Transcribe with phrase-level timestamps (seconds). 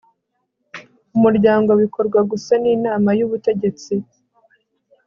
[1.15, 3.93] Umuryango bikorwa gusa n Inama y Ubutegetsi